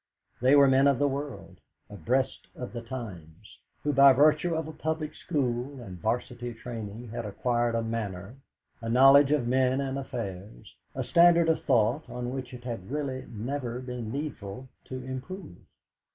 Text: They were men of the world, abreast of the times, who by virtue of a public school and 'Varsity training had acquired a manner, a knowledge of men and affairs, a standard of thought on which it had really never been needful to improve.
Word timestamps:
They 0.41 0.55
were 0.55 0.67
men 0.67 0.87
of 0.87 0.97
the 0.97 1.07
world, 1.07 1.59
abreast 1.87 2.47
of 2.55 2.73
the 2.73 2.81
times, 2.81 3.59
who 3.83 3.93
by 3.93 4.13
virtue 4.13 4.55
of 4.55 4.67
a 4.67 4.71
public 4.73 5.13
school 5.13 5.79
and 5.79 5.99
'Varsity 6.01 6.55
training 6.55 7.09
had 7.09 7.23
acquired 7.23 7.75
a 7.75 7.83
manner, 7.83 8.37
a 8.81 8.89
knowledge 8.89 9.29
of 9.29 9.47
men 9.47 9.79
and 9.79 9.99
affairs, 9.99 10.73
a 10.95 11.03
standard 11.03 11.49
of 11.49 11.63
thought 11.65 12.09
on 12.09 12.31
which 12.33 12.51
it 12.51 12.63
had 12.63 12.89
really 12.89 13.27
never 13.29 13.79
been 13.79 14.11
needful 14.11 14.69
to 14.85 14.95
improve. 15.05 15.57